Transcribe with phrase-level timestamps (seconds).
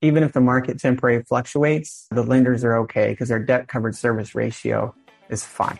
[0.00, 4.32] even if the market temporarily fluctuates, the lenders are okay because their debt covered service
[4.32, 4.94] ratio
[5.28, 5.78] is fine.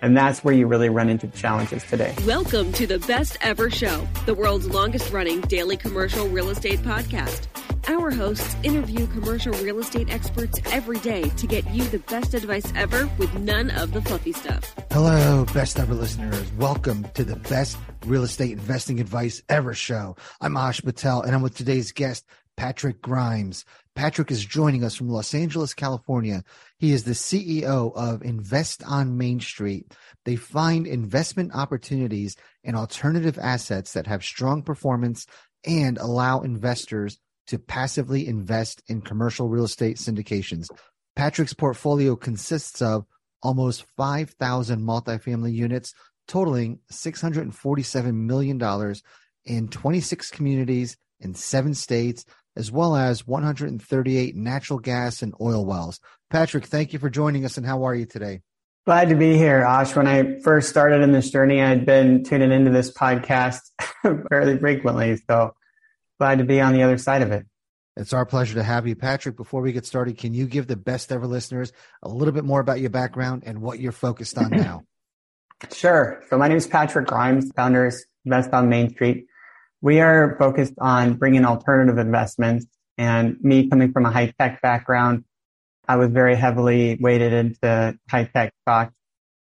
[0.00, 2.14] And that's where you really run into challenges today.
[2.24, 7.46] Welcome to the Best Ever Show, the world's longest running daily commercial real estate podcast.
[7.88, 12.72] Our hosts interview commercial real estate experts every day to get you the best advice
[12.74, 14.74] ever with none of the fluffy stuff.
[14.90, 16.50] Hello, best ever listeners.
[16.52, 20.16] Welcome to the best real estate investing advice ever show.
[20.40, 22.24] I'm Ash Patel and I'm with today's guest,
[22.58, 23.64] Patrick Grimes.
[23.94, 26.42] Patrick is joining us from Los Angeles, California.
[26.80, 29.94] He is the CEO of Invest on Main Street.
[30.24, 35.24] They find investment opportunities in alternative assets that have strong performance
[35.64, 40.68] and allow investors to passively invest in commercial real estate syndications.
[41.14, 43.06] Patrick's portfolio consists of
[43.40, 45.94] almost 5,000 multifamily units,
[46.26, 48.94] totaling $647 million
[49.44, 52.24] in 26 communities in seven states
[52.58, 56.00] as well as 138 natural gas and oil wells.
[56.28, 58.42] Patrick, thank you for joining us, and how are you today?
[58.84, 59.94] Glad to be here, Ash.
[59.94, 63.60] When I first started in this journey, I'd been tuning into this podcast
[64.28, 65.18] fairly frequently.
[65.28, 65.54] So
[66.18, 67.46] glad to be on the other side of it.
[67.96, 68.96] It's our pleasure to have you.
[68.96, 72.44] Patrick, before we get started, can you give the best ever listeners a little bit
[72.44, 74.84] more about your background and what you're focused on now?
[75.72, 76.22] sure.
[76.28, 79.26] So my name is Patrick Grimes, founders Invest on Main Street.
[79.80, 82.66] We are focused on bringing alternative investments
[82.98, 85.24] and me coming from a high tech background,
[85.86, 88.94] I was very heavily weighted into high tech stocks,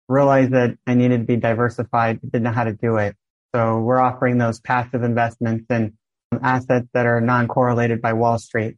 [0.10, 3.16] realized that I needed to be diversified, didn't know how to do it.
[3.56, 5.98] So we're offering those passive investments in
[6.44, 8.78] assets that are non-correlated by Wall Street.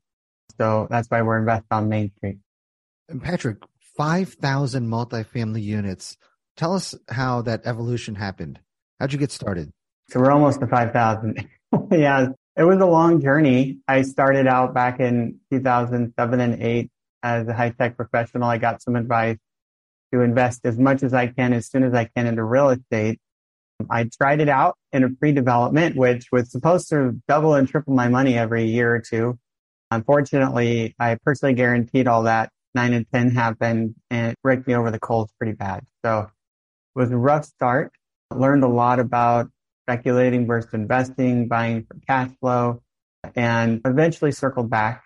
[0.57, 2.37] So that's why we're invested on Main Street.
[3.09, 3.57] And Patrick,
[3.97, 6.17] 5,000 multifamily units.
[6.55, 8.59] Tell us how that evolution happened.
[8.99, 9.71] How'd you get started?
[10.11, 11.47] So we're almost to 5,000.
[11.91, 12.27] yeah,
[12.57, 13.77] it was a long journey.
[13.87, 16.91] I started out back in 2007 and 8
[17.23, 18.49] as a high tech professional.
[18.49, 19.37] I got some advice
[20.13, 23.21] to invest as much as I can, as soon as I can into real estate.
[23.89, 28.09] I tried it out in a pre-development, which was supposed to double and triple my
[28.09, 29.39] money every year or two.
[29.91, 32.49] Unfortunately, I personally guaranteed all that.
[32.75, 35.85] Nine and 10 happened and it raked me over the coals pretty bad.
[36.03, 37.93] So it was a rough start.
[38.29, 39.49] I Learned a lot about
[39.91, 42.81] speculating versus investing, buying for cash flow,
[43.35, 45.03] and eventually circled back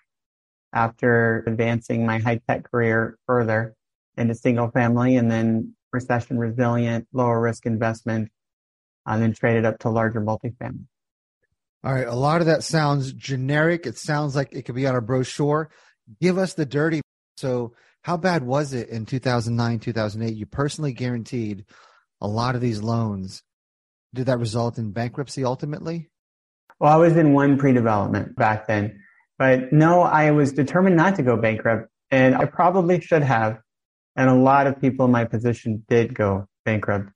[0.72, 3.74] after advancing my high tech career further
[4.16, 8.30] into single family and then recession resilient, lower risk investment,
[9.06, 10.86] and then traded up to larger multifamily.
[11.82, 12.06] All right.
[12.06, 13.86] A lot of that sounds generic.
[13.86, 15.68] It sounds like it could be on a brochure.
[16.20, 17.00] Give us the dirty.
[17.36, 20.36] So, how bad was it in 2009, 2008?
[20.36, 21.64] You personally guaranteed
[22.20, 23.42] a lot of these loans
[24.16, 26.10] did that result in bankruptcy ultimately?
[26.80, 29.00] Well, I was in one pre-development back then,
[29.38, 33.58] but no, I was determined not to go bankrupt and I probably should have.
[34.16, 37.12] And a lot of people in my position did go bankrupt.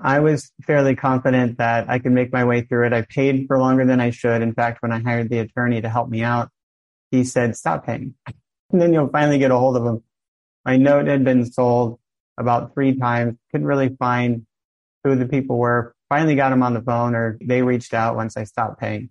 [0.00, 2.92] I was fairly confident that I could make my way through it.
[2.92, 4.42] I paid for longer than I should.
[4.42, 6.50] In fact, when I hired the attorney to help me out,
[7.10, 8.14] he said, stop paying.
[8.70, 10.02] And then you'll finally get a hold of him.
[10.64, 11.98] My note had been sold
[12.36, 13.36] about three times.
[13.50, 14.46] Couldn't really find
[15.02, 18.36] who the people were finally got them on the phone or they reached out once
[18.36, 19.10] I stopped paying.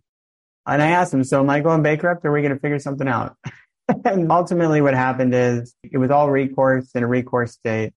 [0.66, 2.80] And I asked them, so am I going bankrupt or are we going to figure
[2.80, 3.36] something out?
[4.06, 7.94] and ultimately what happened is it was all recourse in a recourse state.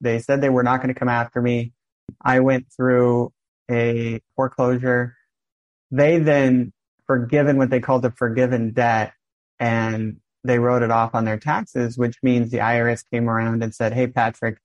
[0.00, 1.72] They said they were not going to come after me.
[2.22, 3.32] I went through
[3.70, 5.16] a foreclosure.
[5.90, 6.72] They then
[7.06, 9.12] forgiven what they called a forgiven debt
[9.58, 13.74] and they wrote it off on their taxes, which means the IRS came around and
[13.74, 14.58] said, Hey, Patrick,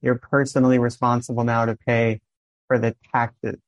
[0.00, 2.20] you're personally responsible now to pay
[2.66, 3.58] for the taxes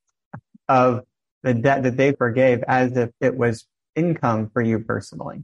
[0.67, 1.03] of
[1.43, 3.65] the debt that they forgave as if it was
[3.95, 5.43] income for you personally,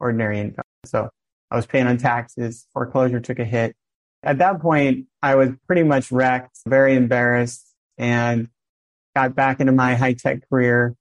[0.00, 0.64] ordinary income.
[0.84, 1.10] So
[1.50, 3.76] I was paying on taxes, foreclosure took a hit.
[4.22, 7.64] At that point, I was pretty much wrecked, very embarrassed,
[7.96, 8.48] and
[9.14, 10.96] got back into my high tech career.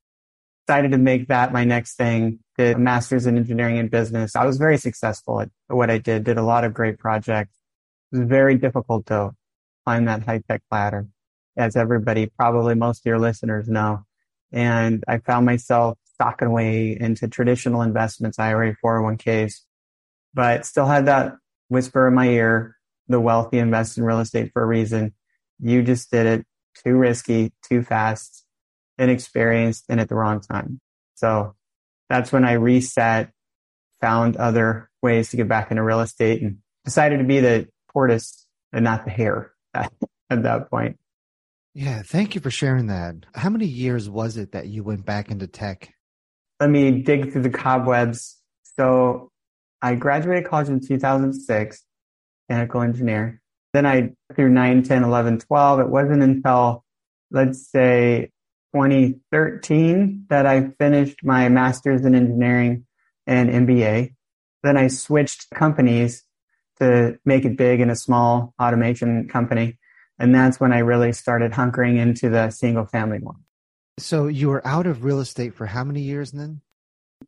[0.68, 2.40] Decided to make that my next thing.
[2.58, 4.36] Did a master's in engineering and business.
[4.36, 6.24] I was very successful at what I did.
[6.24, 7.54] Did a lot of great projects.
[8.12, 9.32] It was very difficult to
[9.86, 11.08] climb that high tech ladder,
[11.58, 14.06] as everybody, probably most of your listeners know.
[14.52, 19.62] And I found myself stocking away into traditional investments, IRA, 401ks,
[20.34, 21.34] but still had that
[21.68, 22.76] whisper in my ear.
[23.08, 25.14] The wealthy invest in real estate for a reason.
[25.60, 26.46] You just did it
[26.84, 28.46] too risky, too fast,
[28.98, 30.80] inexperienced, and at the wrong time.
[31.16, 31.56] So
[32.10, 33.32] that's when I reset,
[34.02, 38.46] found other ways to get back into real estate and decided to be the tortoise
[38.74, 39.92] and not the hare at,
[40.30, 40.98] at that point.
[41.78, 43.16] Yeah, thank you for sharing that.
[43.36, 45.94] How many years was it that you went back into tech?
[46.62, 48.38] Let me dig through the cobwebs.
[48.78, 49.30] So
[49.82, 51.84] I graduated college in 2006,
[52.48, 53.42] mechanical engineer.
[53.74, 55.80] Then I through 9, 10, 11, 12.
[55.82, 56.86] It wasn't until,
[57.30, 58.32] let's say,
[58.74, 62.86] 2013 that I finished my master's in engineering
[63.28, 64.14] and MBA.
[64.64, 66.24] Then I switched companies
[66.80, 69.78] to make it big in a small automation company.
[70.20, 73.44] And that's when I really started hunkering into the single family one.
[73.98, 76.62] So you were out of real estate for how many years then?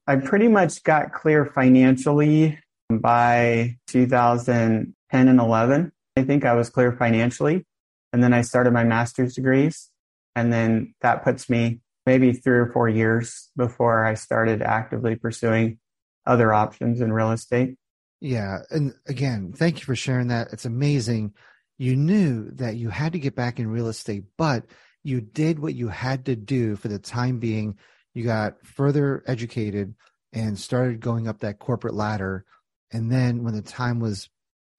[0.05, 5.91] I pretty much got clear financially by 2010 and 11.
[6.17, 7.65] I think I was clear financially.
[8.13, 9.89] And then I started my master's degrees.
[10.35, 15.79] And then that puts me maybe three or four years before I started actively pursuing
[16.25, 17.75] other options in real estate.
[18.21, 18.59] Yeah.
[18.69, 20.49] And again, thank you for sharing that.
[20.53, 21.33] It's amazing.
[21.77, 24.65] You knew that you had to get back in real estate, but
[25.03, 27.77] you did what you had to do for the time being.
[28.13, 29.93] You got further educated
[30.33, 32.45] and started going up that corporate ladder.
[32.91, 34.29] And then when the time was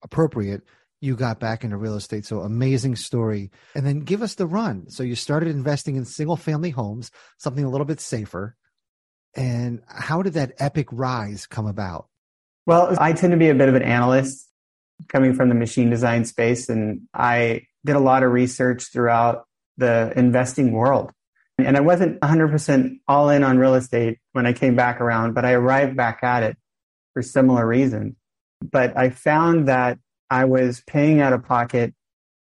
[0.03, 0.63] appropriate,
[1.01, 2.25] you got back into real estate.
[2.25, 3.51] So amazing story.
[3.73, 4.89] And then give us the run.
[4.89, 8.55] So you started investing in single family homes, something a little bit safer.
[9.35, 12.07] And how did that epic rise come about?
[12.65, 14.48] Well, I tend to be a bit of an analyst
[15.07, 16.69] coming from the machine design space.
[16.69, 19.45] And I did a lot of research throughout
[19.77, 21.11] the investing world.
[21.57, 25.45] And I wasn't 100% all in on real estate when I came back around, but
[25.45, 26.57] I arrived back at it
[27.13, 28.15] for similar reasons.
[28.61, 29.99] But I found that
[30.29, 31.93] I was paying out of pocket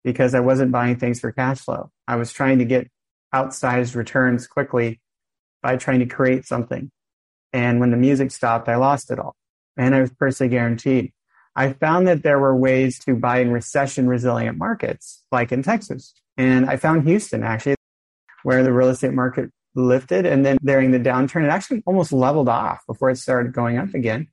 [0.04, 1.92] because I wasn't buying things for cash flow.
[2.08, 2.90] I was trying to get
[3.34, 5.00] outsized returns quickly
[5.62, 6.92] by trying to create something.
[7.54, 9.36] And when the music stopped, I lost it all.
[9.78, 11.14] And I was personally guaranteed.
[11.56, 16.14] I found that there were ways to buy in recession resilient markets, like in Texas.
[16.38, 17.76] And I found Houston actually,
[18.44, 20.26] where the real estate market lifted.
[20.26, 23.94] And then during the downturn, it actually almost leveled off before it started going up
[23.94, 24.28] again.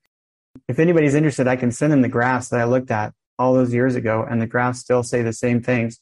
[0.68, 3.74] If anybody's interested, I can send them the graphs that I looked at all those
[3.74, 6.00] years ago, and the graphs still say the same things.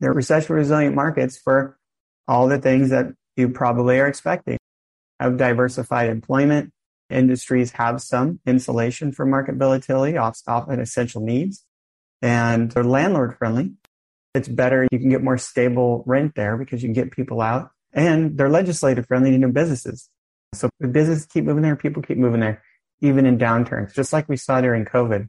[0.00, 1.78] They're recession resilient markets for
[2.26, 4.58] all the things that you probably are expecting.
[5.20, 6.72] of diversified employment.
[7.10, 11.64] Industries have some insulation from market volatility, often essential needs,
[12.22, 13.72] and they're landlord friendly.
[14.34, 14.86] It's better.
[14.90, 18.50] You can get more stable rent there because you can get people out and they're
[18.50, 20.10] legislative friendly to new businesses.
[20.54, 22.62] So the businesses keep moving there, people keep moving there,
[23.00, 25.28] even in downturns, just like we saw during COVID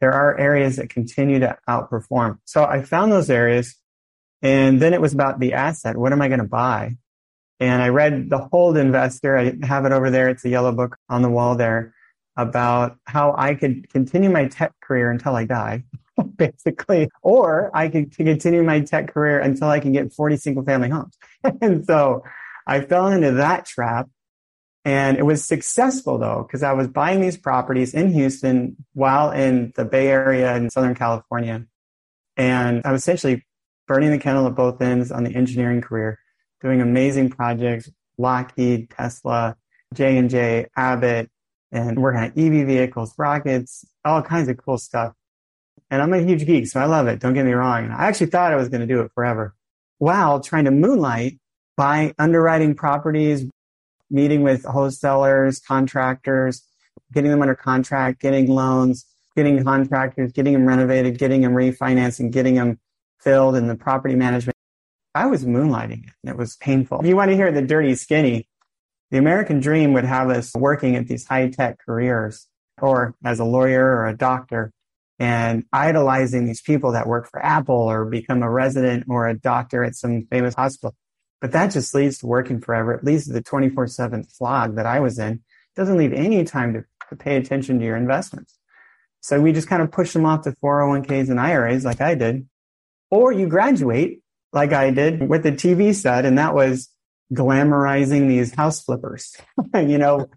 [0.00, 2.38] there are areas that continue to outperform.
[2.44, 3.76] So I found those areas
[4.42, 5.96] and then it was about the asset.
[5.96, 6.96] What am I going to buy?
[7.60, 9.36] And I read The Hold Investor.
[9.36, 10.28] I have it over there.
[10.28, 11.94] It's a yellow book on the wall there
[12.36, 15.84] about how I could continue my tech career until I die,
[16.36, 20.88] basically, or I could continue my tech career until I can get 40 single family
[20.88, 21.16] homes.
[21.60, 22.24] and so
[22.66, 24.08] I fell into that trap
[24.84, 29.72] and it was successful though, because I was buying these properties in Houston while in
[29.76, 31.66] the Bay Area in Southern California.
[32.36, 33.44] And I was essentially
[33.86, 36.19] burning the candle at both ends on the engineering career,
[36.60, 39.56] doing amazing projects, Lockheed, Tesla,
[39.94, 41.30] J&J, Abbott,
[41.72, 45.14] and working on EV vehicles, rockets, all kinds of cool stuff.
[45.90, 47.18] And I'm a huge geek, so I love it.
[47.18, 47.84] Don't get me wrong.
[47.84, 49.54] And I actually thought I was going to do it forever
[49.98, 51.38] while trying to moonlight
[51.76, 53.44] by underwriting properties,
[54.10, 56.62] meeting with wholesalers, contractors,
[57.12, 62.54] getting them under contract, getting loans, getting contractors, getting them renovated, getting them refinancing, getting
[62.54, 62.78] them
[63.18, 64.56] filled in the property management.
[65.14, 67.00] I was moonlighting it and it was painful.
[67.00, 68.48] If you want to hear the dirty skinny,
[69.10, 72.46] the American dream would have us working at these high tech careers
[72.80, 74.72] or as a lawyer or a doctor
[75.18, 79.84] and idolizing these people that work for Apple or become a resident or a doctor
[79.84, 80.94] at some famous hospital.
[81.40, 82.94] But that just leads to working forever.
[82.94, 85.32] It leads to the 24 7 slog that I was in.
[85.32, 85.40] It
[85.76, 88.56] doesn't leave any time to, to pay attention to your investments.
[89.20, 92.48] So we just kind of push them off to 401ks and IRAs like I did.
[93.10, 96.88] Or you graduate like I did with the TV set, and that was
[97.32, 99.36] glamorizing these house flippers.
[99.74, 100.28] you know,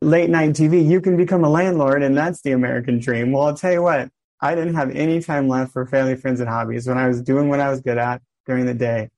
[0.00, 3.32] late night TV, you can become a landlord, and that's the American dream.
[3.32, 4.10] Well, I'll tell you what,
[4.40, 7.48] I didn't have any time left for family, friends, and hobbies when I was doing
[7.48, 9.10] what I was good at during the day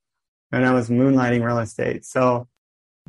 [0.52, 2.04] and I was moonlighting real estate.
[2.04, 2.48] So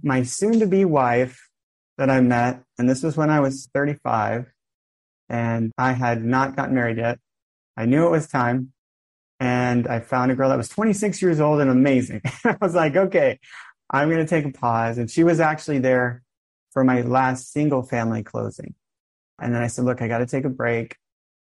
[0.01, 1.49] my soon to be wife
[1.97, 4.51] that I met, and this was when I was 35
[5.29, 7.19] and I had not gotten married yet.
[7.75, 8.72] I knew it was time
[9.43, 12.21] and I found a girl that was 26 years old and amazing.
[12.45, 13.41] I was like, okay,
[13.89, 14.97] I'm going to take a pause.
[14.97, 16.23] And she was actually there
[16.71, 18.73] for my last single family closing.
[19.41, 20.95] And then I said, look, I got to take a break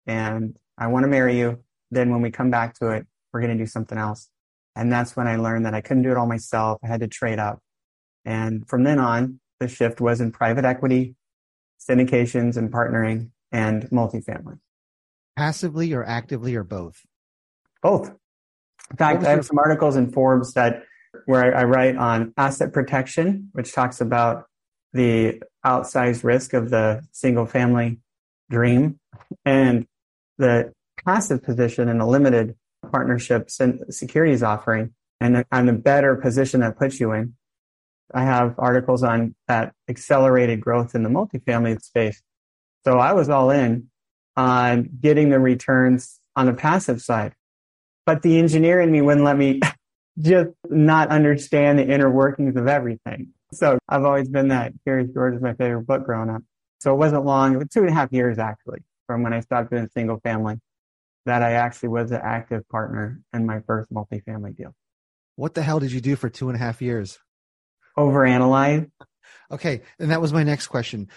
[0.08, 1.60] and I want to marry you.
[1.92, 4.30] Then when we come back to it, we're going to do something else.
[4.76, 6.80] And that's when I learned that I couldn't do it all myself.
[6.84, 7.60] I had to trade up.
[8.26, 11.14] And from then on, the shift was in private equity,
[11.80, 14.58] syndications and partnering and multifamily.
[15.38, 17.06] Passively or actively or both?
[17.82, 18.10] Both.
[18.92, 20.84] In fact, I have some articles in Forbes that
[21.26, 24.46] where I write on asset protection, which talks about
[24.94, 28.00] the outsized risk of the single family
[28.50, 29.00] dream
[29.46, 29.88] and
[30.38, 30.74] the
[31.06, 32.56] passive position in a limited
[32.92, 37.36] partnerships and securities offering and on the better position that puts you in.
[38.14, 42.22] I have articles on that accelerated growth in the multifamily space.
[42.84, 43.90] So I was all in
[44.36, 47.34] on getting the returns on the passive side.
[48.12, 49.62] But the engineer in me wouldn't let me
[50.20, 53.30] just not understand the inner workings of everything.
[53.54, 54.74] So I've always been that.
[54.84, 56.42] Curious George is my favorite book growing up.
[56.82, 59.40] So it wasn't long, it was two and a half years actually from when I
[59.40, 60.60] stopped doing single family
[61.26, 64.76] that I actually was an active partner in my first multifamily deal.
[65.38, 67.18] What the hell did you do for two and a half years?
[67.98, 68.92] Overanalyze.
[69.52, 69.82] Okay.
[70.00, 71.10] And that was my next question.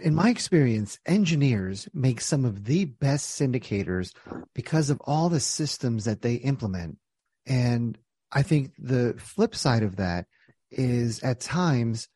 [0.00, 4.14] In my experience, engineers make some of the best syndicators
[4.54, 6.98] because of all the systems that they implement.
[7.46, 7.98] And
[8.32, 10.26] I think the flip side of that
[10.70, 12.08] is at times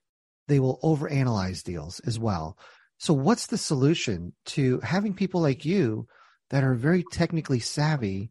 [0.48, 2.56] they will overanalyze deals as well.
[2.98, 6.08] So, what's the solution to having people like you
[6.50, 8.30] that are very technically savvy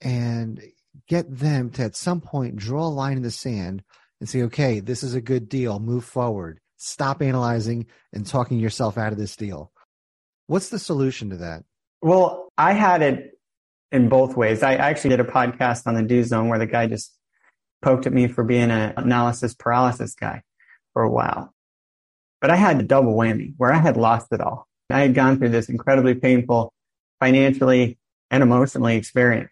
[0.00, 0.62] and
[1.06, 3.82] get them to at some point draw a line in the sand
[4.20, 8.96] and say, okay, this is a good deal, move forward, stop analyzing and talking yourself
[8.96, 9.70] out of this deal.
[10.46, 11.64] What's the solution to that?
[12.00, 13.38] Well, I had it
[13.92, 14.62] in both ways.
[14.62, 17.14] I actually did a podcast on the Do Zone where the guy just
[17.82, 20.42] poked at me for being an analysis paralysis guy
[20.92, 21.52] for a while.
[22.40, 24.66] But I had a double whammy where I had lost it all.
[24.90, 26.72] I had gone through this incredibly painful
[27.20, 27.98] financially
[28.30, 29.50] and emotionally experience.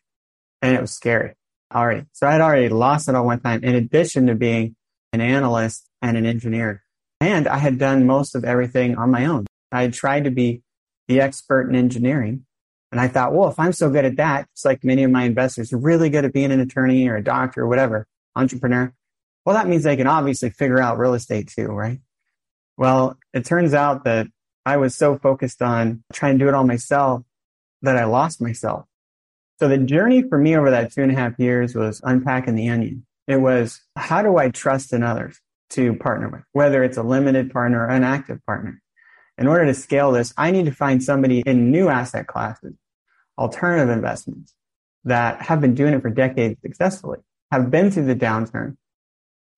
[0.63, 1.35] And it was scary
[1.75, 2.07] already.
[2.13, 4.77] So I had already lost it all one time in addition to being
[5.13, 6.83] an analyst and an engineer.
[7.21, 9.47] And I had done most of everything on my own.
[9.73, 10.63] I had tried to be
[11.09, 12.45] the expert in engineering.
[12.93, 15.25] And I thought, well, if I'm so good at that, it's like many of my
[15.25, 18.93] investors are really good at being an attorney or a doctor or whatever, entrepreneur.
[19.45, 22.01] Well, that means they can obviously figure out real estate too, right?
[22.77, 24.27] Well, it turns out that
[24.65, 27.23] I was so focused on trying to do it all myself
[27.83, 28.85] that I lost myself.
[29.59, 32.69] So the journey for me over that two and a half years was unpacking the
[32.69, 33.07] onion.
[33.27, 37.51] It was how do I trust in others to partner with, whether it's a limited
[37.51, 38.81] partner or an active partner.
[39.39, 42.75] In order to scale this, I need to find somebody in new asset classes,
[43.37, 44.55] alternative investments
[45.05, 47.19] that have been doing it for decades successfully,
[47.53, 48.77] have been through the downturn,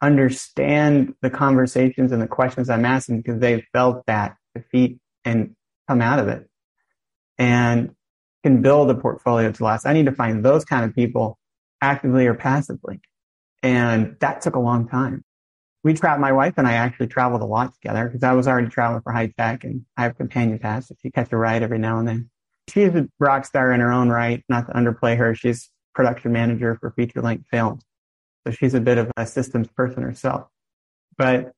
[0.03, 5.55] understand the conversations and the questions I'm asking because they've felt that defeat and
[5.87, 6.49] come out of it.
[7.39, 7.95] And
[8.43, 9.87] can build a portfolio to last.
[9.87, 11.39] I need to find those kind of people
[11.81, 13.01] actively or passively.
[13.63, 15.25] And that took a long time.
[15.85, 18.69] We traveled, my wife and I actually traveled a lot together because I was already
[18.69, 20.89] traveling for high tech and I have companion pass.
[20.89, 22.31] So she catch a ride every now and then.
[22.69, 25.35] She's a rock star in her own right, not to underplay her.
[25.35, 27.83] She's production manager for feature length films.
[28.47, 30.49] So she's a bit of a systems person herself.
[31.17, 31.53] But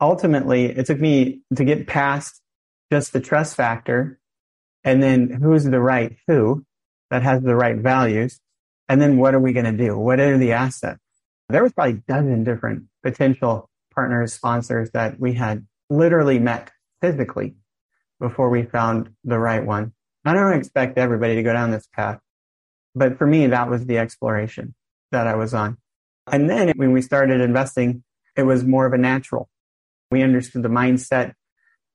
[0.00, 2.40] ultimately, it took me to get past
[2.90, 4.18] just the trust factor
[4.86, 6.64] and then who's the right who
[7.10, 8.40] that has the right values,
[8.88, 9.98] and then what are we going to do?
[9.98, 11.00] What are the assets?
[11.48, 17.56] There was probably a dozen different potential partners, sponsors that we had literally met physically
[18.20, 19.92] before we found the right one.
[20.24, 22.18] I don't expect everybody to go down this path,
[22.94, 24.74] but for me, that was the exploration
[25.12, 25.78] that I was on.
[26.26, 28.02] And then when we started investing,
[28.36, 29.48] it was more of a natural.
[30.10, 31.34] We understood the mindset.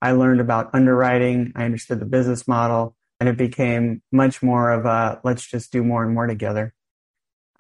[0.01, 1.51] I learned about underwriting.
[1.55, 5.83] I understood the business model and it became much more of a let's just do
[5.83, 6.73] more and more together.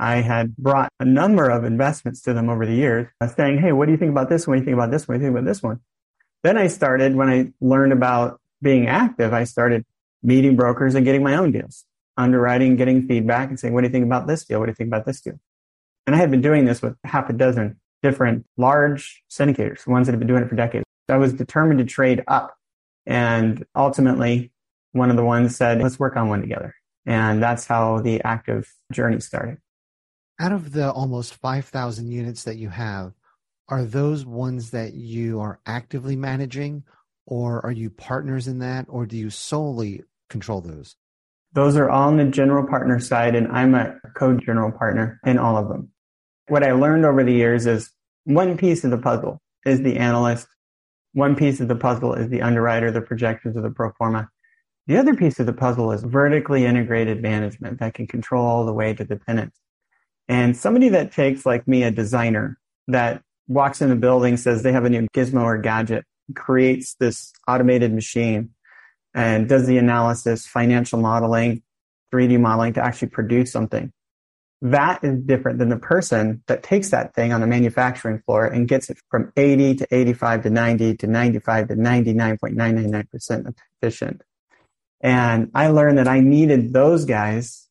[0.01, 3.71] I had brought a number of investments to them over the years, uh, saying, Hey,
[3.71, 4.47] what do you think about this?
[4.47, 5.15] What do you think about this one?
[5.15, 5.79] What do you think about this one?
[6.43, 9.85] Then I started, when I learned about being active, I started
[10.23, 11.85] meeting brokers and getting my own deals,
[12.17, 14.59] underwriting, getting feedback and saying, what do you think about this deal?
[14.59, 15.39] What do you think about this deal?
[16.07, 20.13] And I had been doing this with half a dozen different large syndicators, ones that
[20.13, 20.83] have been doing it for decades.
[21.09, 22.55] I was determined to trade up.
[23.05, 24.51] And ultimately,
[24.93, 26.73] one of the ones said, let's work on one together.
[27.05, 29.57] And that's how the active journey started.
[30.39, 33.13] Out of the almost 5,000 units that you have,
[33.69, 36.83] are those ones that you are actively managing
[37.25, 40.95] or are you partners in that or do you solely control those?
[41.53, 45.57] Those are all on the general partner side and I'm a co-general partner in all
[45.57, 45.89] of them.
[46.47, 47.91] What I learned over the years is
[48.25, 50.47] one piece of the puzzle is the analyst.
[51.13, 54.29] One piece of the puzzle is the underwriter, the projections of the pro forma.
[54.87, 58.73] The other piece of the puzzle is vertically integrated management that can control all the
[58.73, 59.57] way to the tenants.
[60.27, 64.71] And somebody that takes like me, a designer that walks in the building, says they
[64.71, 68.51] have a new gizmo or gadget, creates this automated machine
[69.13, 71.63] and does the analysis, financial modeling,
[72.13, 73.91] 3D modeling to actually produce something.
[74.61, 78.67] That is different than the person that takes that thing on the manufacturing floor and
[78.67, 84.21] gets it from 80 to 85 to 90 to 95 to 99.999% efficient.
[85.01, 87.67] And I learned that I needed those guys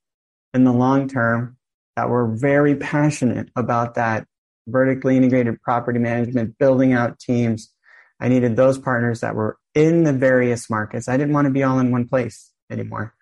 [0.53, 1.57] in the long term
[1.97, 4.27] that were very passionate about that
[4.69, 7.73] vertically integrated property management, building out teams.
[8.21, 11.09] I needed those partners that were in the various markets.
[11.09, 13.15] I didn't want to be all in one place anymore,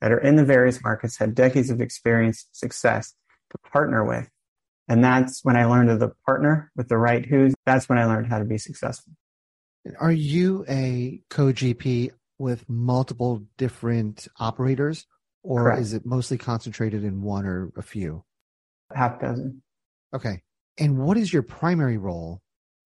[0.00, 3.14] that are in the various markets, had decades of experience, success
[3.50, 4.28] to partner with.
[4.88, 7.54] And that's when I learned of the partner with the right who's.
[7.64, 9.12] That's when I learned how to be successful.
[9.98, 15.06] Are you a co GP with multiple different operators,
[15.42, 15.80] or Correct.
[15.80, 18.24] is it mostly concentrated in one or a few?
[18.94, 19.62] Half dozen.
[20.14, 20.42] Okay.
[20.78, 22.40] And what is your primary role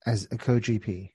[0.06, 1.10] as a co GP?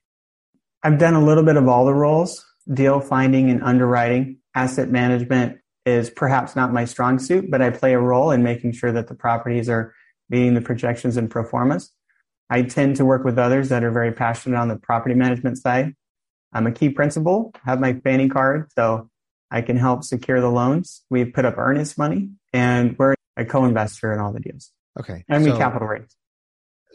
[0.82, 4.38] I've done a little bit of all the roles deal finding and underwriting.
[4.54, 8.72] Asset management is perhaps not my strong suit, but I play a role in making
[8.72, 9.94] sure that the properties are
[10.28, 11.92] meeting the projections and pro formas.
[12.50, 15.94] I tend to work with others that are very passionate on the property management side.
[16.52, 19.08] I'm a key principal, have my Fannie card, so
[19.52, 21.04] I can help secure the loans.
[21.10, 24.72] We've put up earnest money and we're a co-investor in all the deals.
[24.98, 25.24] Okay.
[25.28, 26.16] And so, we capital raise.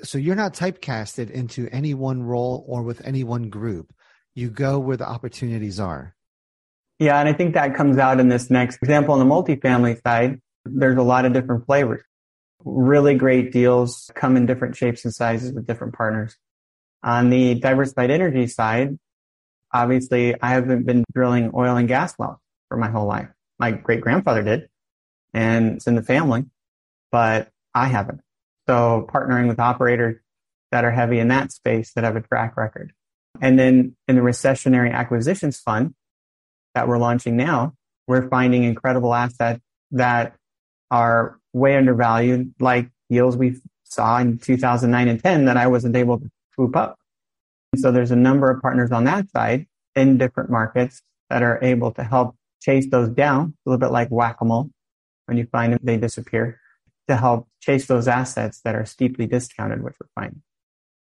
[0.02, 3.94] So you're not typecasted into any one role or with any one group.
[4.34, 6.16] You go where the opportunities are.
[7.00, 10.42] Yeah, and I think that comes out in this next example on the multifamily side.
[10.66, 12.02] There's a lot of different flavors.
[12.66, 16.36] Really great deals come in different shapes and sizes with different partners.
[17.04, 18.98] On the diversified energy side,
[19.72, 22.40] obviously I haven't been drilling oil and gas wells
[22.70, 23.30] for my whole life.
[23.60, 24.70] My great grandfather did,
[25.34, 26.46] and it's in the family,
[27.12, 28.22] but I haven't.
[28.68, 30.18] So partnering with operators
[30.72, 32.92] that are heavy in that space that have a track record.
[33.42, 35.94] And then in the recessionary acquisitions fund
[36.76, 37.74] that we're launching now,
[38.08, 40.36] we're finding incredible assets that
[40.92, 46.20] are way undervalued, like deals we saw in 2009 and 10 that I wasn't able
[46.20, 46.98] to swoop up.
[47.74, 51.60] And So there's a number of partners on that side in different markets that are
[51.62, 54.70] able to help chase those down, a little bit like whack-a-mole.
[55.26, 56.60] When you find them, they disappear
[57.08, 60.42] to help chase those assets that are steeply discounted, which we're finding.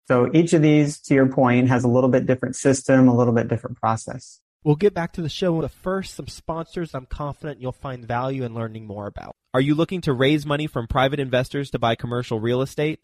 [0.07, 3.33] So each of these, to your point, has a little bit different system, a little
[3.33, 4.39] bit different process.
[4.63, 5.61] We'll get back to the show.
[5.61, 9.35] But first, some sponsors I'm confident you'll find value in learning more about.
[9.53, 12.99] Are you looking to raise money from private investors to buy commercial real estate?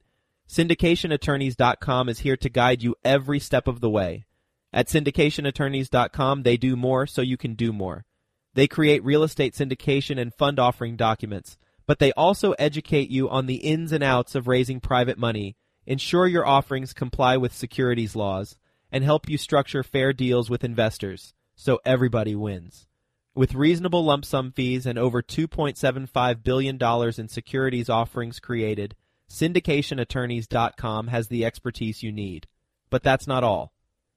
[0.48, 4.26] SyndicationAttorneys.com is here to guide you every step of the way.
[4.72, 8.06] At syndicationattorneys.com, they do more so you can do more.
[8.54, 13.46] They create real estate syndication and fund offering documents, but they also educate you on
[13.46, 18.58] the ins and outs of raising private money, ensure your offerings comply with securities laws,
[18.92, 22.88] and help you structure fair deals with investors so everybody wins.
[23.36, 26.78] With reasonable lump sum fees and over $2.75 billion
[27.18, 28.96] in securities offerings created,
[29.30, 32.48] syndicationattorneys.com has the expertise you need.
[32.92, 33.73] But that's not all.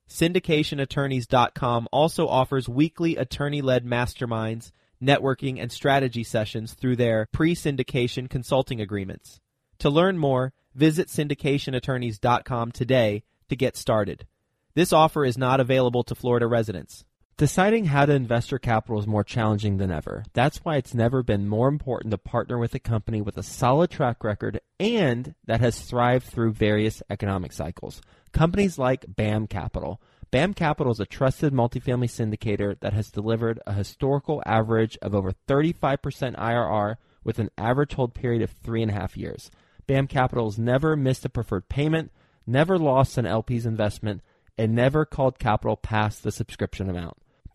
[0.08, 4.70] Syndicationattorneys.com also offers weekly attorney led masterminds,
[5.02, 9.40] networking, and strategy sessions through their pre syndication consulting agreements.
[9.80, 14.26] To learn more, visit syndicationattorneys.com today to get started.
[14.74, 17.04] This offer is not available to Florida residents.
[17.38, 20.24] Deciding how to invest your capital is more challenging than ever.
[20.32, 23.90] That's why it's never been more important to partner with a company with a solid
[23.90, 28.00] track record and that has thrived through various economic cycles.
[28.32, 30.00] Companies like BAM Capital.
[30.30, 35.32] BAM Capital is a trusted multifamily syndicator that has delivered a historical average of over
[35.46, 35.98] 35%
[36.36, 39.50] IRR with an average hold period of three and a half years.
[39.86, 42.10] BAM Capital has never missed a preferred payment,
[42.46, 44.22] never lost an LP's investment,
[44.56, 47.18] and never called capital past the subscription amount.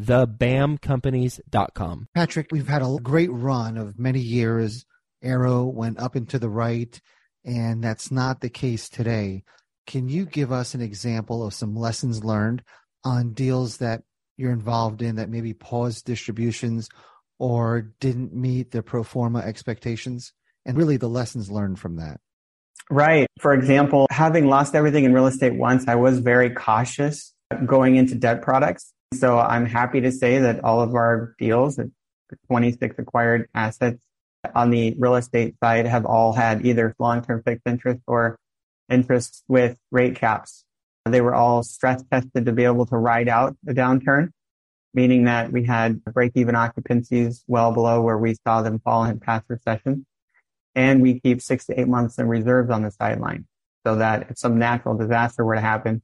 [0.00, 2.08] thebamcompanies.com.
[2.14, 4.84] Patrick, we've had a great run of many years.
[5.22, 7.00] Arrow went up and to the right,
[7.44, 9.42] and that's not the case today.
[9.86, 12.62] Can you give us an example of some lessons learned
[13.04, 14.02] on deals that
[14.36, 16.88] you're involved in that maybe paused distributions
[17.38, 20.32] or didn't meet the pro forma expectations
[20.64, 22.20] and really the lessons learned from that?
[22.90, 23.26] Right.
[23.40, 27.34] For example, having lost everything in real estate once, I was very cautious
[27.66, 28.92] going into debt products.
[29.14, 31.90] So I'm happy to say that all of our deals, the
[32.46, 34.02] 26 acquired assets
[34.54, 38.38] on the real estate side have all had either long-term fixed interest or
[38.88, 40.64] interest with rate caps.
[41.06, 44.30] They were all stress tested to be able to ride out the downturn,
[44.92, 49.46] meaning that we had break-even occupancies well below where we saw them fall in past
[49.48, 50.04] recessions.
[50.74, 53.46] And we keep six to eight months in reserves on the sideline
[53.86, 56.02] so that if some natural disaster were to happen,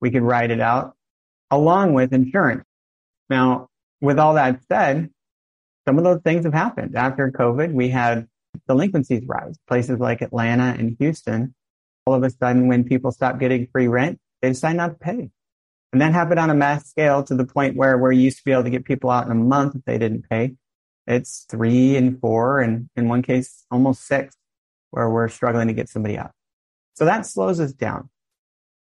[0.00, 0.95] we could ride it out
[1.50, 2.64] along with insurance.
[3.28, 3.68] Now,
[4.00, 5.10] with all that said,
[5.86, 6.96] some of those things have happened.
[6.96, 8.26] After COVID, we had
[8.68, 9.56] delinquencies rise.
[9.68, 11.54] Places like Atlanta and Houston,
[12.06, 15.30] all of a sudden, when people stopped getting free rent, they decided not to pay.
[15.92, 18.52] And that happened on a mass scale to the point where we used to be
[18.52, 20.54] able to get people out in a month if they didn't pay.
[21.06, 24.34] It's three and four, and in one case, almost six,
[24.90, 26.32] where we're struggling to get somebody out.
[26.94, 28.10] So that slows us down.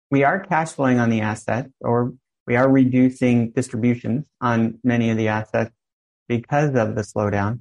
[0.09, 2.13] We are cash flowing on the asset, or
[2.45, 5.71] we are reducing distributions on many of the assets
[6.27, 7.59] because of the slowdown,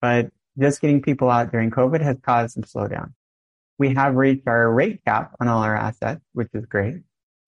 [0.00, 3.12] but just getting people out during COVID has caused some slowdown.
[3.78, 7.02] We have reached our rate cap on all our assets, which is great,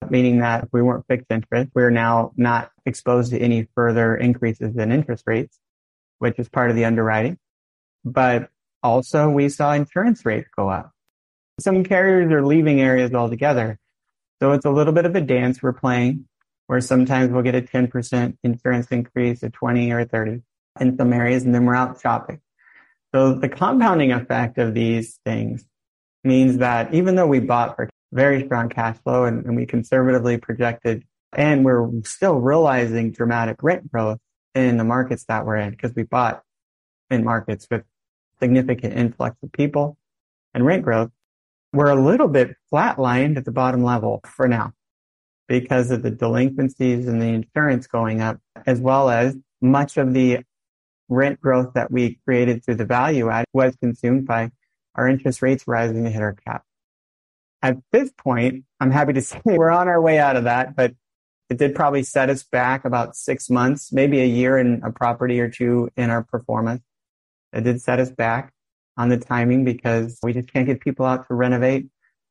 [0.09, 4.75] meaning that if we weren't fixed interest, we're now not exposed to any further increases
[4.75, 5.57] in interest rates,
[6.19, 7.37] which is part of the underwriting.
[8.03, 8.49] But
[8.83, 10.91] also we saw insurance rates go up.
[11.59, 13.79] Some carriers are leaving areas altogether.
[14.41, 16.27] So it's a little bit of a dance we're playing
[16.67, 20.41] where sometimes we'll get a 10% insurance increase, a 20 or 30
[20.79, 22.39] in some areas, and then we're out shopping.
[23.13, 25.65] So the compounding effect of these things
[26.23, 30.37] means that even though we bought for very strong cash flow and, and we conservatively
[30.37, 31.03] projected,
[31.33, 34.19] and we're still realizing dramatic rent growth
[34.55, 36.43] in the markets that we're in because we bought
[37.09, 37.83] in markets with
[38.39, 39.97] significant influx of people
[40.53, 41.11] and rent growth,
[41.73, 44.73] we're a little bit flatlined at the bottom level for now
[45.47, 50.39] because of the delinquencies and the insurance going up, as well as much of the
[51.09, 54.51] rent growth that we created through the value add was consumed by
[54.95, 56.63] our interest rates rising to hit our cap.
[57.61, 60.93] At this point, I'm happy to say we're on our way out of that, but
[61.49, 65.39] it did probably set us back about six months, maybe a year in a property
[65.39, 66.83] or two in our performance.
[67.53, 68.51] It did set us back
[68.97, 71.87] on the timing because we just can't get people out to renovate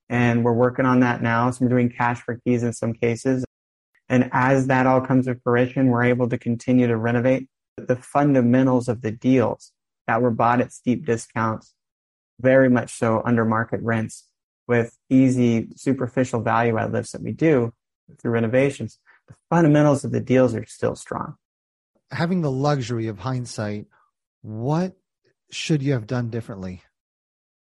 [0.08, 1.50] and we're working on that now.
[1.50, 3.44] So I'm doing cash for keys in some cases.
[4.08, 8.88] And as that all comes to fruition, we're able to continue to renovate the fundamentals
[8.88, 9.72] of the deals
[10.06, 11.74] that were bought at steep discounts,
[12.40, 14.28] very much so under market rents
[14.68, 17.72] with easy superficial value add lifts that we do
[18.18, 18.98] through renovations.
[19.28, 21.34] The fundamentals of the deals are still strong.
[22.12, 23.86] Having the luxury of hindsight,
[24.42, 24.96] what
[25.50, 26.82] should you have done differently?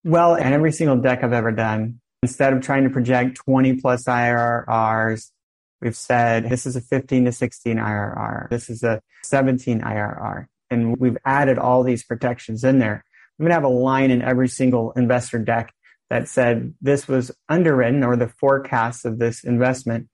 [0.03, 4.05] Well, in every single deck I've ever done, Instead of trying to project 20 plus
[4.05, 5.29] IRRs,
[5.79, 8.49] we've said this is a 15 to 16 IRR.
[8.49, 10.47] This is a 17 IRR.
[10.71, 13.05] And we've added all these protections in there.
[13.37, 15.71] We would have a line in every single investor deck
[16.09, 20.09] that said this was underwritten or the forecast of this investment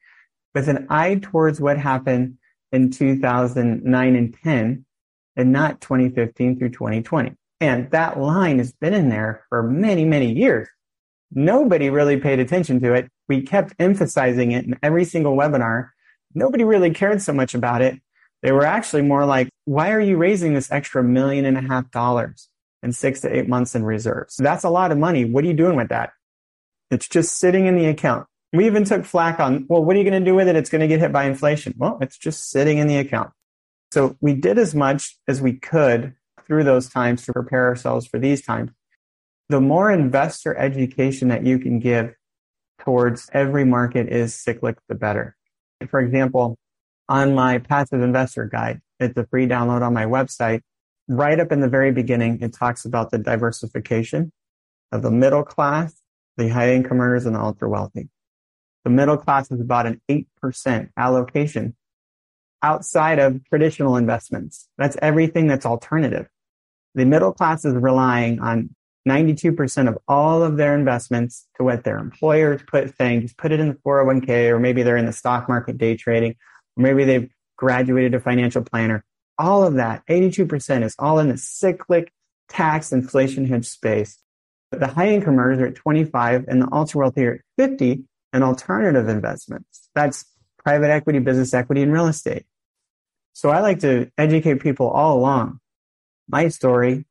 [0.54, 2.40] with an eye towards what happened
[2.74, 4.86] in 2009 and 10
[5.38, 7.38] and not 2015 through 2020.
[7.62, 10.68] And that line has been in there for many, many years.
[11.32, 13.10] Nobody really paid attention to it.
[13.28, 15.90] We kept emphasizing it in every single webinar.
[16.34, 18.02] Nobody really cared so much about it.
[18.42, 21.92] They were actually more like, why are you raising this extra million and a half
[21.92, 22.50] dollars?
[22.84, 24.36] and six to eight months in reserves.
[24.38, 25.26] That's a lot of money.
[25.26, 26.12] What are you doing with that?
[26.90, 28.28] It's just sitting in the account.
[28.54, 30.56] We even took flack on, well, what are you going to do with it?
[30.56, 31.74] It's going to get hit by inflation.
[31.78, 33.32] Well, it's just sitting in the account.
[33.94, 36.16] So we did as much as we could
[36.46, 38.72] through those times to prepare ourselves for these times.
[39.52, 42.14] The more investor education that you can give
[42.80, 45.36] towards every market is cyclic, the better.
[45.90, 46.58] For example,
[47.10, 50.62] on my passive investor guide, it's a free download on my website.
[51.10, 54.32] Right up in the very beginning, it talks about the diversification
[54.94, 56.02] of the middle class,
[56.38, 58.08] the high income earners, and the ultra wealthy.
[58.86, 61.76] The middle class is about an 8% allocation
[62.64, 64.70] outside of traditional investments.
[64.78, 66.30] That's everything that's alternative.
[66.96, 68.74] The middle class is relying on
[69.08, 73.70] 92% of all of their investments to what their employers put just put it in
[73.70, 76.36] the 401k, or maybe they're in the stock market day trading,
[76.78, 79.04] or maybe they've graduated a financial planner.
[79.38, 82.12] All of that, 82% is all in the cyclic
[82.48, 84.20] tax inflation hedge space.
[84.70, 88.04] But the high income earners are at 25 and the ultra wealthy are at 50
[88.34, 89.90] and alternative investments.
[89.96, 90.26] That's
[90.64, 92.46] private equity, business equity, and real estate.
[93.34, 95.60] So I like to educate people all along.
[96.28, 97.06] My story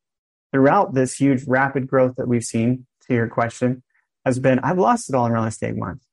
[0.53, 3.83] throughout this huge rapid growth that we've seen to your question
[4.25, 6.05] has been I've lost it all in real estate once.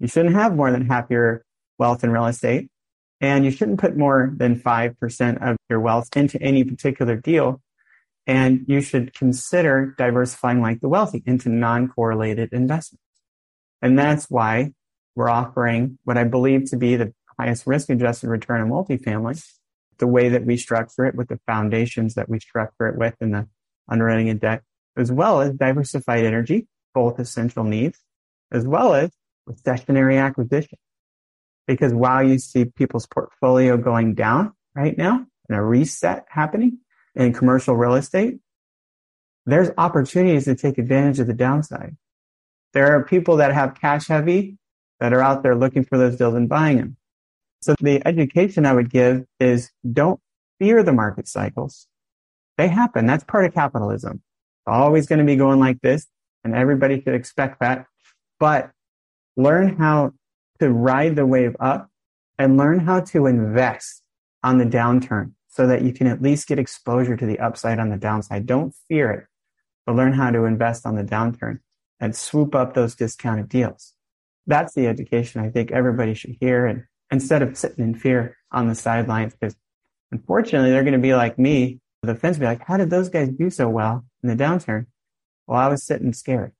[0.00, 1.44] You shouldn't have more than half your
[1.78, 2.70] wealth in real estate.
[3.20, 7.62] And you shouldn't put more than 5% of your wealth into any particular deal.
[8.26, 13.04] And you should consider diversifying like the wealthy into non correlated investments.
[13.80, 14.72] And that's why
[15.14, 19.42] we're offering what I believe to be the highest risk adjusted return on multifamily,
[19.98, 23.30] the way that we structure it with the foundations that we structure it with in
[23.30, 23.48] the
[23.90, 24.62] underwriting and debt,
[24.96, 27.98] as well as diversified energy, both essential needs,
[28.52, 29.10] as well as
[29.48, 30.78] recessionary acquisition.
[31.66, 36.78] Because while you see people's portfolio going down right now and a reset happening
[37.14, 38.38] in commercial real estate,
[39.46, 41.96] there's opportunities to take advantage of the downside.
[42.72, 44.58] There are people that have cash heavy
[45.00, 46.96] that are out there looking for those deals and buying them.
[47.60, 50.20] So the education I would give is don't
[50.58, 51.86] fear the market cycles.
[52.56, 53.06] They happen.
[53.06, 54.22] That's part of capitalism.
[54.22, 56.06] It's always going to be going like this
[56.44, 57.86] and everybody should expect that.
[58.38, 58.70] But
[59.36, 60.12] learn how
[60.60, 61.88] to ride the wave up
[62.38, 64.02] and learn how to invest
[64.42, 67.88] on the downturn so that you can at least get exposure to the upside on
[67.88, 68.46] the downside.
[68.46, 69.26] Don't fear it,
[69.86, 71.60] but learn how to invest on the downturn
[72.00, 73.94] and swoop up those discounted deals.
[74.46, 76.66] That's the education I think everybody should hear.
[76.66, 79.56] And instead of sitting in fear on the sidelines, because
[80.12, 83.28] unfortunately they're going to be like me, the fence be like, how did those guys
[83.30, 84.86] do so well in the downturn?
[85.46, 86.52] Well, I was sitting scared.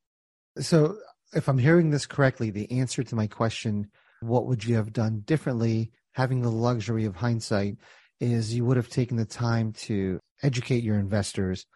[0.59, 0.99] So
[1.33, 5.23] if I'm hearing this correctly, the answer to my question, what would you have done
[5.25, 7.77] differently, having the luxury of hindsight,
[8.21, 11.67] is you would have taken the time to educate your investors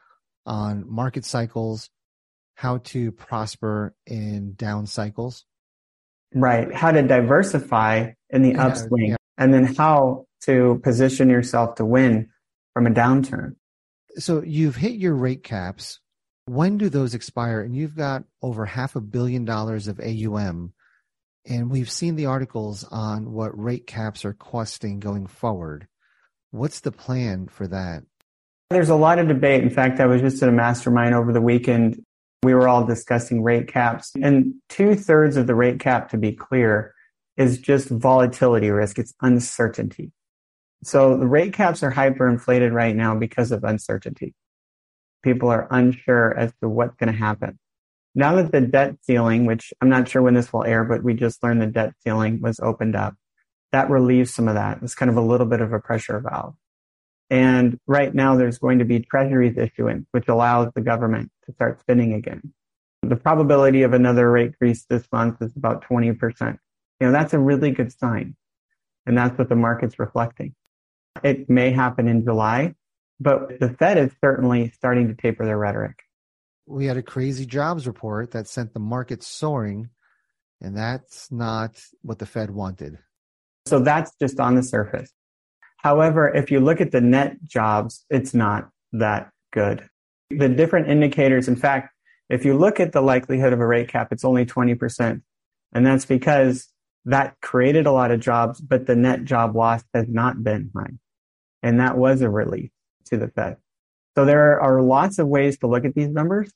[0.46, 1.90] on market cycles,
[2.54, 5.44] how to prosper in down cycles.
[6.34, 6.72] Right.
[6.74, 9.16] How to diversify in the yeah, upswing, yeah.
[9.36, 12.30] and then how to position yourself to win
[12.74, 13.56] from a downturn.
[14.18, 16.00] So you've hit your rate caps
[16.48, 17.60] when do those expire?
[17.60, 20.72] And you've got over half a billion dollars of AUM.
[21.46, 25.86] And we've seen the articles on what rate caps are costing going forward.
[26.50, 28.02] What's the plan for that?
[28.70, 29.62] There's a lot of debate.
[29.62, 32.02] In fact, I was just at a mastermind over the weekend.
[32.42, 34.12] We were all discussing rate caps.
[34.20, 36.94] And two thirds of the rate cap, to be clear,
[37.36, 38.98] is just volatility risk.
[38.98, 40.12] It's uncertainty.
[40.84, 44.34] So the rate caps are hyperinflated right now because of uncertainty
[45.22, 47.58] people are unsure as to what's going to happen.
[48.14, 51.14] Now that the debt ceiling, which I'm not sure when this will air, but we
[51.14, 53.14] just learned the debt ceiling was opened up,
[53.72, 54.78] that relieves some of that.
[54.82, 56.54] It's kind of a little bit of a pressure valve.
[57.30, 61.80] And right now there's going to be treasuries issuance, which allows the government to start
[61.80, 62.54] spending again.
[63.02, 66.58] The probability of another rate increase this month is about 20%.
[67.00, 68.34] You know, that's a really good sign.
[69.06, 70.54] And that's what the market's reflecting.
[71.22, 72.74] It may happen in July.
[73.20, 76.04] But the Fed is certainly starting to taper their rhetoric.
[76.66, 79.90] We had a crazy jobs report that sent the market soaring,
[80.60, 82.98] and that's not what the Fed wanted.
[83.66, 85.12] So that's just on the surface.
[85.78, 89.88] However, if you look at the net jobs, it's not that good.
[90.30, 91.92] The different indicators, in fact,
[92.28, 95.22] if you look at the likelihood of a rate cap, it's only 20%.
[95.72, 96.68] And that's because
[97.04, 100.98] that created a lot of jobs, but the net job loss has not been high.
[101.62, 102.70] And that was a relief
[103.06, 103.56] to the Fed.
[104.16, 106.52] So there are lots of ways to look at these numbers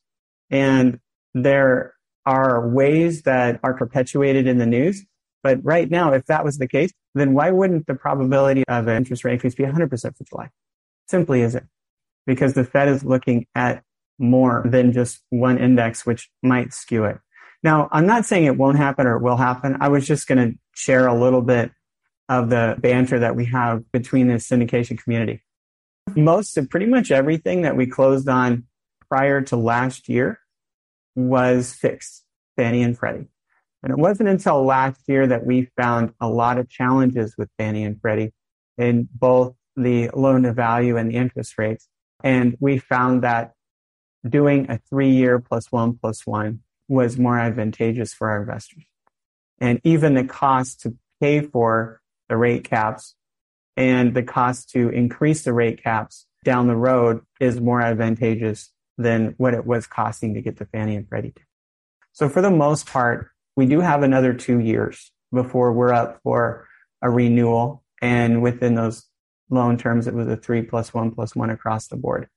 [0.50, 1.00] and
[1.34, 1.94] there
[2.26, 5.04] are ways that are perpetuated in the news.
[5.42, 8.96] But right now, if that was the case, then why wouldn't the probability of an
[8.96, 10.50] interest rate increase be 100% for July?
[11.08, 11.66] Simply isn't
[12.26, 13.82] because the Fed is looking at
[14.18, 17.18] more than just one index, which might skew it.
[17.62, 19.78] Now, I'm not saying it won't happen or it will happen.
[19.80, 21.72] I was just going to share a little bit
[22.28, 25.42] of the banter that we have between the syndication community.
[26.16, 28.64] Most of pretty much everything that we closed on
[29.08, 30.40] prior to last year
[31.14, 32.24] was fixed,
[32.56, 33.28] Fannie and Freddie.
[33.82, 37.84] And it wasn't until last year that we found a lot of challenges with Fannie
[37.84, 38.32] and Freddie
[38.78, 41.88] in both the loan to value and the interest rates.
[42.22, 43.52] And we found that
[44.26, 48.84] doing a three year plus one plus one was more advantageous for our investors.
[49.60, 52.01] And even the cost to pay for
[52.32, 53.14] the rate caps
[53.76, 59.34] and the cost to increase the rate caps down the road is more advantageous than
[59.36, 61.34] what it was costing to get the Fannie and Freddie.
[62.14, 66.66] So for the most part, we do have another two years before we're up for
[67.02, 67.84] a renewal.
[68.00, 69.04] And within those
[69.50, 72.30] loan terms, it was a three plus one plus one across the board.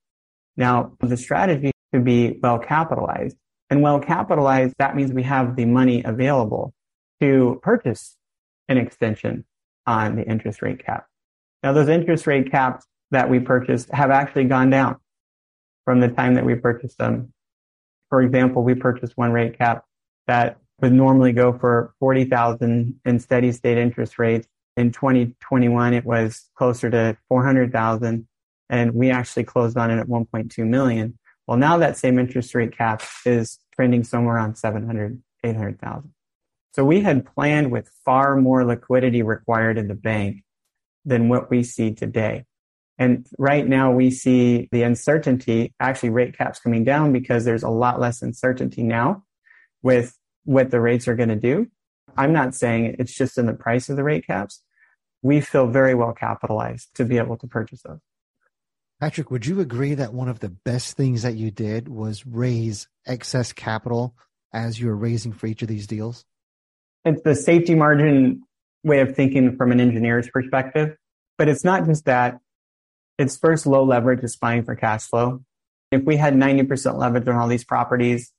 [0.58, 3.38] Now, the strategy to be well capitalized
[3.70, 6.74] and well capitalized, that means we have the money available
[7.22, 8.18] to purchase
[8.68, 9.46] an extension
[9.86, 11.06] on the interest rate cap.
[11.64, 14.98] Now, those interest rate caps that we purchased have actually gone down
[15.84, 17.34] from the time that we purchased them.
[18.10, 19.84] For example, we purchased one rate cap
[20.28, 24.48] that would normally go for 40,000 in steady state interest rates.
[24.78, 28.28] In 2021, it was closer to 400,000
[28.70, 31.18] and we actually closed on it at 1.2 million.
[31.48, 36.15] Well, now that same interest rate cap is trending somewhere around 700, 800,000.
[36.76, 40.44] So we had planned with far more liquidity required in the bank
[41.06, 42.44] than what we see today.
[42.98, 47.70] And right now we see the uncertainty, actually rate caps coming down because there's a
[47.70, 49.24] lot less uncertainty now
[49.84, 51.68] with what the rates are going to do.
[52.18, 54.62] I'm not saying it's just in the price of the rate caps.
[55.22, 58.02] We feel very well capitalized to be able to purchase those.
[59.00, 62.90] Patrick, would you agree that one of the best things that you did was raise
[63.06, 64.14] excess capital
[64.52, 66.26] as you were raising for each of these deals?
[67.06, 68.42] It's the safety margin
[68.84, 70.98] way of thinking from an engineer's perspective.
[71.38, 72.40] But it's not just that.
[73.18, 75.42] It's first low leverage is fine for cash flow.
[75.92, 78.32] If we had 90% leverage on all these properties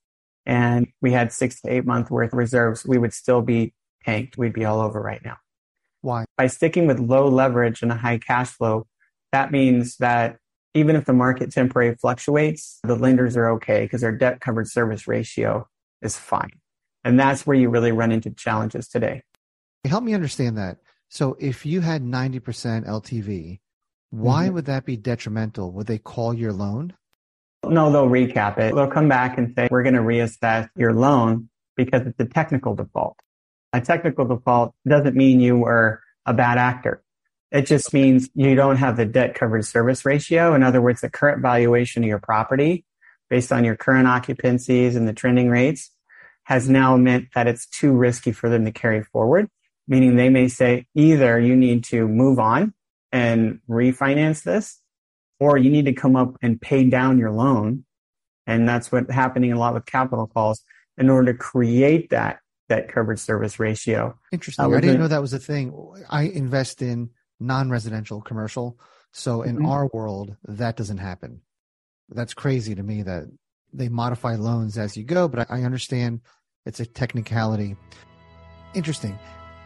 [0.45, 3.73] and we had six to eight month worth of reserves, we would still be
[4.05, 4.37] tanked.
[4.37, 5.39] We'd be all over right now.
[6.03, 6.25] Why?
[6.37, 8.87] By sticking with low leverage and a high cash flow,
[9.33, 10.39] that means that
[10.75, 15.09] even if the market temporarily fluctuates, the lenders are okay because their debt covered service
[15.09, 15.67] ratio
[16.03, 16.61] is fine.
[17.07, 19.23] And that's where you really run into challenges today.
[19.85, 20.79] Help me understand that.
[21.09, 23.61] So if you had 90% LTV,
[24.11, 24.55] why mm-hmm.
[24.55, 25.71] would that be detrimental?
[25.71, 26.95] Would they call your loan?
[27.65, 28.75] No, they'll recap it.
[28.75, 32.75] They'll come back and say, we're going to reassess your loan because it's a technical
[32.75, 33.17] default.
[33.73, 37.05] A technical default doesn't mean you were a bad actor.
[37.53, 40.55] It just means you don't have the debt coverage service ratio.
[40.57, 42.85] In other words, the current valuation of your property
[43.31, 45.93] based on your current occupancies and the trending rates
[46.47, 49.49] has now meant that it's too risky for them to carry forward,
[49.89, 52.73] meaning they may say either you need to move on
[53.11, 54.81] and refinance this,
[55.41, 57.85] or you need to come up and pay down your loan.
[58.47, 60.63] And that's what's happening a lot with capital calls
[60.97, 64.17] in order to create that debt coverage service ratio.
[64.31, 64.65] Interesting.
[64.65, 65.75] Uh, I didn't know that was a thing.
[66.09, 68.79] I invest in non-residential commercial.
[69.13, 69.67] So in mm-hmm.
[69.67, 71.41] our world, that doesn't happen.
[72.09, 73.25] That's crazy to me that
[73.73, 76.21] they modify loans as you go, but I understand
[76.67, 77.77] it's a technicality.
[78.75, 79.19] Interesting.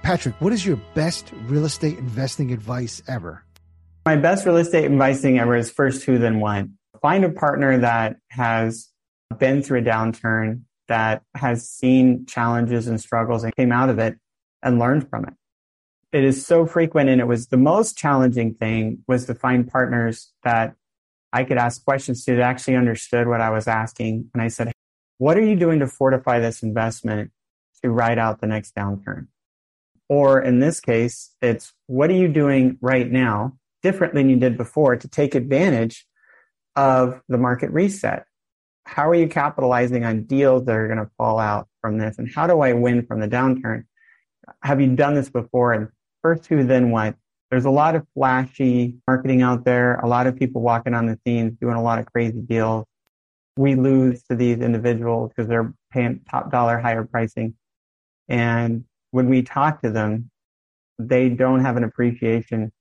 [0.02, 3.44] Patrick, what is your best real estate investing advice ever?
[4.06, 6.74] My best real estate investing ever is first who then one.
[7.02, 8.88] Find a partner that has
[9.38, 14.16] been through a downturn, that has seen challenges and struggles and came out of it
[14.62, 15.34] and learned from it
[16.12, 20.32] it is so frequent and it was the most challenging thing was to find partners
[20.42, 20.74] that
[21.32, 24.28] I could ask questions to that actually understood what I was asking.
[24.34, 24.72] And I said,
[25.20, 27.30] what are you doing to fortify this investment
[27.82, 29.26] to ride out the next downturn?
[30.08, 34.56] Or in this case, it's what are you doing right now different than you did
[34.56, 36.06] before to take advantage
[36.74, 38.24] of the market reset?
[38.86, 42.18] How are you capitalizing on deals that are going to fall out from this?
[42.18, 43.84] And how do I win from the downturn?
[44.62, 45.74] Have you done this before?
[45.74, 45.88] And
[46.22, 47.14] first who, then what.
[47.50, 51.18] There's a lot of flashy marketing out there, a lot of people walking on the
[51.26, 52.86] scenes doing a lot of crazy deals.
[53.56, 57.54] We lose to these individuals because they're paying top dollar higher pricing.
[58.28, 60.30] And when we talk to them,
[60.98, 62.72] they don't have an appreciation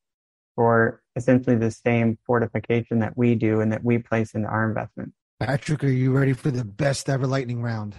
[0.55, 5.13] for essentially the same fortification that we do and that we place into our investment.
[5.39, 7.95] Patrick, are you ready for the best ever lightning round?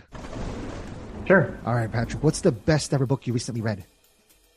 [1.26, 1.56] Sure.
[1.64, 3.84] All right, Patrick, what's the best ever book you recently read?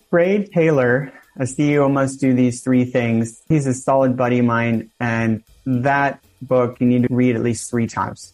[0.09, 3.41] Trey Taylor, a CEO must do these three things.
[3.47, 7.70] He's a solid buddy of mine, and that book you need to read at least
[7.70, 8.34] three times.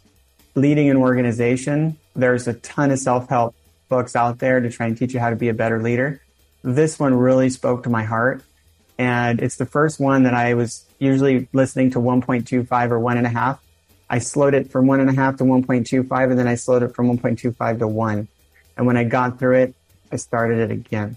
[0.55, 3.55] Leading an organization, there's a ton of self help
[3.87, 6.21] books out there to try and teach you how to be a better leader.
[6.63, 8.43] This one really spoke to my heart.
[8.97, 13.25] And it's the first one that I was usually listening to 1.25 or one and
[13.25, 13.63] a half.
[14.09, 16.95] I slowed it from one and a half to 1.25, and then I slowed it
[16.95, 18.27] from 1.25 to one.
[18.75, 19.75] And when I got through it,
[20.11, 21.15] I started it again.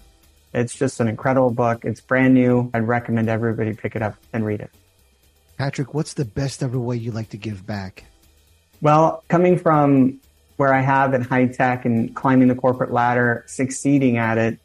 [0.53, 1.83] It's just an incredible book.
[1.83, 2.69] It's brand new.
[2.73, 4.69] I'd recommend everybody pick it up and read it.
[5.57, 8.05] Patrick, what's the best ever way you like to give back?
[8.81, 10.19] Well, coming from
[10.57, 14.59] where I have in high tech and climbing the corporate ladder, succeeding at it,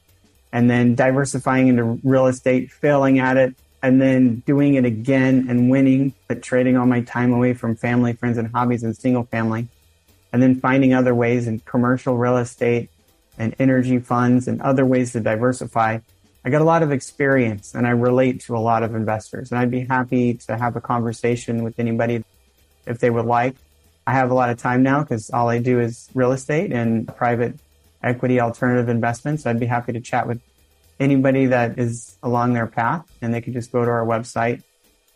[0.53, 5.71] and then diversifying into real estate, failing at it, and then doing it again and
[5.71, 9.69] winning, but trading all my time away from family, friends, and hobbies and single family,
[10.33, 12.91] and then finding other ways in commercial real estate
[13.39, 15.99] and energy funds and other ways to diversify.
[16.45, 19.59] I got a lot of experience and I relate to a lot of investors, and
[19.59, 22.25] I'd be happy to have a conversation with anybody
[22.87, 23.57] if they would like.
[24.07, 27.07] I have a lot of time now because all I do is real estate and
[27.07, 27.61] private
[28.03, 29.45] equity alternative investments.
[29.45, 30.41] I'd be happy to chat with
[30.99, 34.63] anybody that is along their path and they can just go to our website,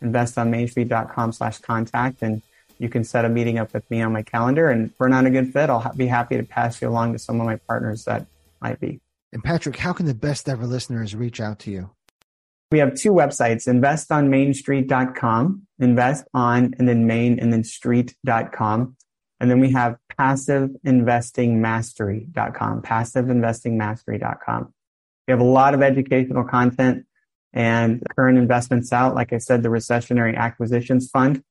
[0.01, 2.41] investonmainstreet.com slash contact and
[2.77, 4.69] you can set a meeting up with me on my calendar.
[4.69, 7.19] And if we're not a good fit, I'll be happy to pass you along to
[7.19, 8.25] some of my partners that
[8.61, 8.99] might be.
[9.33, 11.89] And Patrick, how can the best ever listeners reach out to you?
[12.71, 18.95] We have two websites, investonmainstreet.com, invest on and then main and then street.com.
[19.39, 24.73] And then we have passiveinvestingmastery.com, passiveinvestingmastery.com.
[25.27, 27.07] We have a lot of educational content
[27.53, 29.15] and current investments out.
[29.15, 31.43] Like I said, the Recessionary Acquisitions Fund.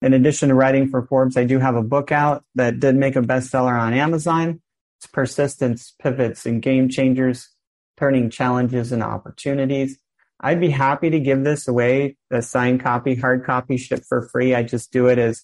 [0.00, 3.14] In addition to writing for Forbes, I do have a book out that did make
[3.14, 4.60] a bestseller on Amazon.
[5.02, 7.48] It's Persistence, Pivots, and Game Changers,
[7.96, 9.98] Turning Challenges into Opportunities.
[10.38, 14.54] I'd be happy to give this away, a signed copy, hard copy, shipped for free.
[14.54, 15.42] I just do it as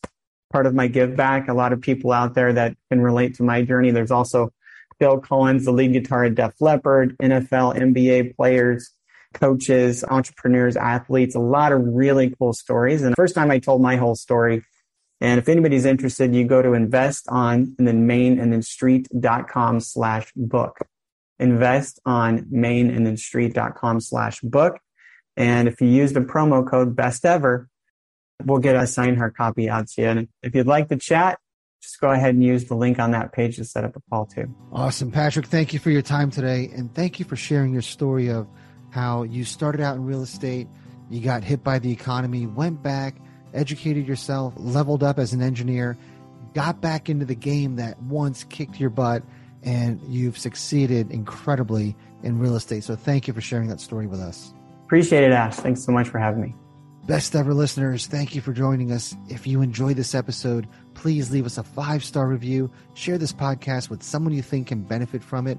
[0.53, 1.49] part of my give back.
[1.49, 3.91] A lot of people out there that can relate to my journey.
[3.91, 4.53] There's also
[5.01, 8.89] Phil Collen, the lead guitar at Def Leppard, NFL, NBA players,
[9.35, 13.03] coaches, entrepreneurs, athletes, a lot of really cool stories.
[13.03, 14.63] And the first time I told my whole story,
[15.21, 19.81] and if anybody's interested, you go to invest on and then main and then street.com
[19.81, 20.79] slash book.
[21.41, 24.79] Invest on main and then street.com slash book.
[25.37, 27.69] And if you use the promo code best ever,
[28.45, 30.09] we'll get a signed hard copy out to you.
[30.09, 31.39] And if you'd like to chat,
[31.83, 34.27] just go ahead and use the link on that page to set up a call
[34.27, 34.53] too.
[34.73, 35.13] Awesome.
[35.13, 36.71] Patrick, thank you for your time today.
[36.75, 38.49] And thank you for sharing your story of
[38.91, 40.67] how you started out in real estate,
[41.11, 43.17] you got hit by the economy, went back,
[43.55, 45.97] educated yourself, leveled up as an engineer,
[46.55, 49.23] got back into the game that once kicked your butt,
[49.63, 52.85] and you've succeeded incredibly in real estate.
[52.85, 54.53] So thank you for sharing that story with us.
[54.85, 55.57] Appreciate it, Ash.
[55.57, 56.55] Thanks so much for having me.
[57.09, 59.17] Best ever listeners, thank you for joining us.
[59.29, 63.89] If you enjoyed this episode, please leave us a five star review, share this podcast
[63.89, 65.59] with someone you think can benefit from it.